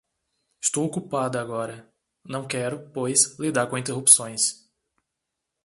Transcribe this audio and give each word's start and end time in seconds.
Estou 0.59 0.83
ocupada 0.87 1.39
agora. 1.39 1.87
Não 2.25 2.47
quero, 2.47 2.89
pois, 2.91 3.37
lidar 3.37 3.67
com 3.67 3.77
interrupções. 3.77 4.65